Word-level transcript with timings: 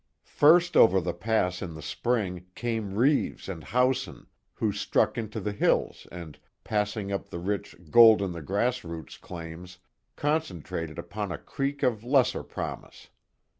First 0.25 0.75
over 0.75 0.99
the 0.99 1.13
pass 1.13 1.61
in 1.61 1.75
the 1.75 1.81
spring 1.83 2.47
came 2.55 2.95
Reeves 2.95 3.47
and 3.47 3.63
Howson 3.63 4.25
who 4.55 4.71
struck 4.71 5.15
into 5.15 5.39
the 5.39 5.51
hills 5.51 6.07
and, 6.11 6.39
passing 6.63 7.11
up 7.11 7.29
the 7.29 7.37
rich 7.37 7.75
"gold 7.91 8.19
in 8.23 8.31
the 8.31 8.41
grass 8.41 8.83
roots" 8.83 9.15
claims, 9.15 9.77
concentrated 10.15 10.97
upon 10.97 11.31
a 11.31 11.37
creek 11.37 11.83
of 11.83 12.03
lesser 12.03 12.41
promise. 12.41 13.09